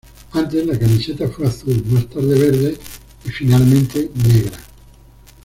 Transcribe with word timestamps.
Antes, 0.33 0.65
la 0.65 0.79
camiseta 0.79 1.27
fue 1.27 1.45
azul, 1.45 1.83
más 1.91 2.07
tarde 2.07 2.33
verde 2.39 2.75
y 3.23 3.29
finalmente 3.29 4.09
negra. 4.27 4.57